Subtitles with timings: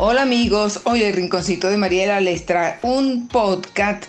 [0.00, 4.04] Hola amigos, hoy el Rinconcito de Mariela les trae un podcast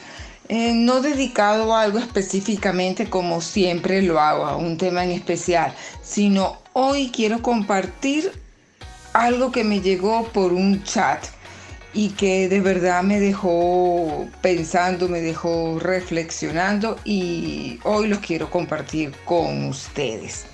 [0.47, 5.73] eh, no dedicado a algo específicamente como siempre lo hago, a un tema en especial,
[6.03, 8.31] sino hoy quiero compartir
[9.13, 11.25] algo que me llegó por un chat
[11.91, 19.11] y que de verdad me dejó pensando, me dejó reflexionando y hoy los quiero compartir
[19.25, 20.45] con ustedes.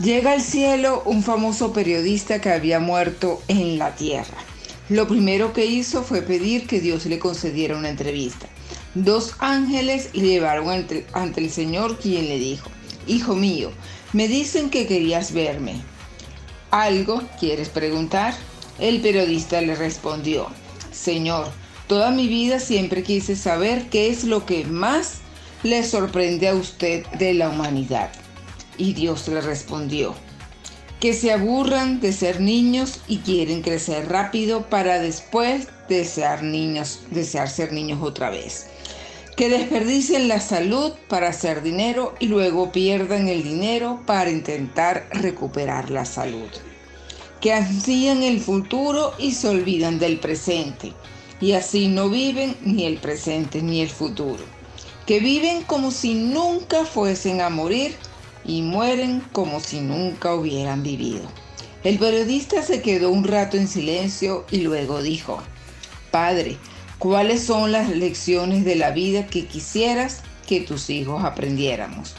[0.00, 4.36] Llega al cielo un famoso periodista que había muerto en la tierra.
[4.88, 8.46] Lo primero que hizo fue pedir que Dios le concediera una entrevista.
[8.94, 11.04] Dos ángeles le llevaron ante,
[11.40, 12.70] el Señor quien le dijo,
[13.08, 13.72] Hijo mío,
[14.12, 15.74] me dicen que querías verme.
[16.70, 18.34] ¿Algo quieres preguntar?
[18.78, 20.46] El periodista le respondió,
[20.92, 21.48] Señor,
[21.88, 25.18] toda mi vida siempre quise saber qué es lo que más
[25.64, 28.10] le sorprende a usted de la humanidad.
[28.78, 30.14] Y Dios le respondió,
[31.00, 37.48] que se aburran de ser niños y quieren crecer rápido para después desear niños, desear
[37.50, 38.66] ser niños otra vez.
[39.36, 45.90] Que desperdicien la salud para hacer dinero y luego pierdan el dinero para intentar recuperar
[45.90, 46.48] la salud.
[47.42, 50.94] Que ansían el futuro y se olvidan del presente.
[51.38, 54.42] Y así no viven ni el presente ni el futuro.
[55.06, 57.94] Que viven como si nunca fuesen a morir
[58.46, 61.28] y mueren como si nunca hubieran vivido.
[61.84, 65.42] El periodista se quedó un rato en silencio y luego dijo,
[66.10, 66.56] Padre,
[66.98, 72.14] ¿cuáles son las lecciones de la vida que quisieras que tus hijos aprendiéramos?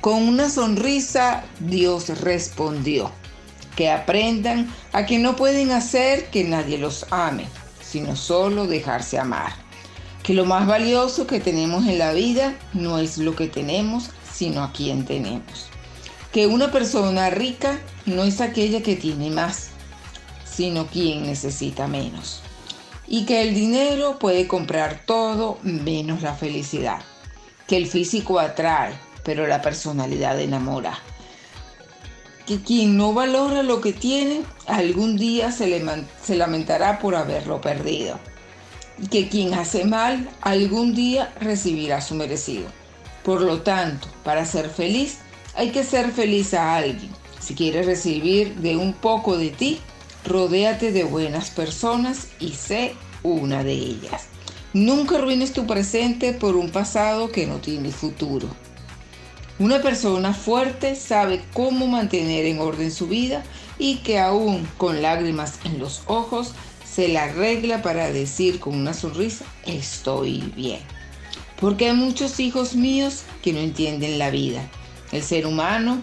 [0.00, 3.10] Con una sonrisa, Dios respondió,
[3.76, 7.46] que aprendan a que no pueden hacer que nadie los ame,
[7.82, 9.52] sino solo dejarse amar.
[10.22, 14.10] Que lo más valioso que tenemos en la vida no es lo que tenemos,
[14.40, 15.66] sino a quien tenemos.
[16.32, 19.68] Que una persona rica no es aquella que tiene más,
[20.50, 22.40] sino quien necesita menos.
[23.06, 27.02] Y que el dinero puede comprar todo menos la felicidad.
[27.66, 30.98] Que el físico atrae, pero la personalidad enamora.
[32.46, 35.84] Que quien no valora lo que tiene, algún día se, le
[36.24, 38.18] se lamentará por haberlo perdido.
[39.02, 42.79] Y que quien hace mal, algún día recibirá su merecido.
[43.24, 45.18] Por lo tanto, para ser feliz,
[45.54, 47.10] hay que ser feliz a alguien.
[47.40, 49.80] Si quieres recibir de un poco de ti,
[50.24, 54.26] rodéate de buenas personas y sé una de ellas.
[54.72, 58.48] Nunca arruines tu presente por un pasado que no tiene futuro.
[59.58, 63.42] Una persona fuerte sabe cómo mantener en orden su vida
[63.78, 66.54] y que aún con lágrimas en los ojos
[66.90, 70.80] se la arregla para decir con una sonrisa, estoy bien.
[71.60, 74.68] Porque hay muchos hijos míos que no entienden la vida.
[75.12, 76.00] El ser humano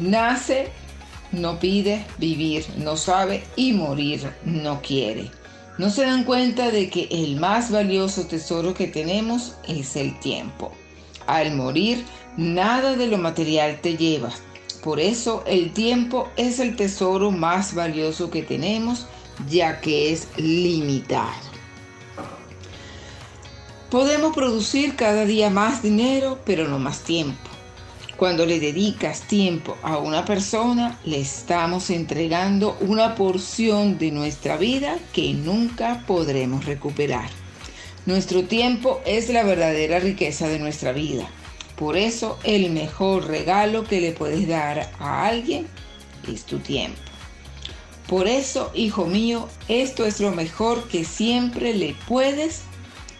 [0.00, 0.68] nace,
[1.32, 5.30] no pide vivir, no sabe y morir no quiere.
[5.78, 10.72] No se dan cuenta de que el más valioso tesoro que tenemos es el tiempo.
[11.26, 12.04] Al morir,
[12.36, 14.30] nada de lo material te lleva.
[14.82, 19.06] Por eso el tiempo es el tesoro más valioso que tenemos,
[19.48, 21.47] ya que es limitado.
[23.90, 27.48] Podemos producir cada día más dinero, pero no más tiempo.
[28.18, 34.98] Cuando le dedicas tiempo a una persona, le estamos entregando una porción de nuestra vida
[35.14, 37.30] que nunca podremos recuperar.
[38.04, 41.26] Nuestro tiempo es la verdadera riqueza de nuestra vida.
[41.74, 45.66] Por eso el mejor regalo que le puedes dar a alguien
[46.30, 47.00] es tu tiempo.
[48.06, 52.64] Por eso, hijo mío, esto es lo mejor que siempre le puedes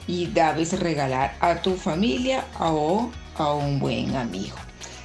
[0.09, 4.57] y debes regalar a tu familia o a un buen amigo.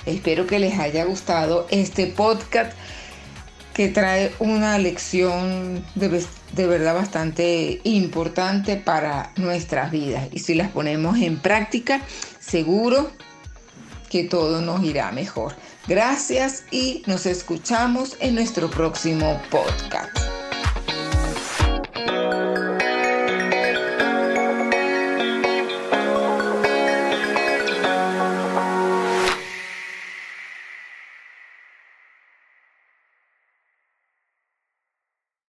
[0.07, 2.73] Espero que les haya gustado este podcast
[3.73, 10.27] que trae una lección de, de, verdad bastante importante para nuestras vidas.
[10.31, 12.01] Y si las ponemos en práctica,
[12.39, 13.11] seguro
[14.09, 15.55] que todo nos irá mejor.
[15.87, 20.22] Gracias y nos escuchamos en nuestro próximo podcast.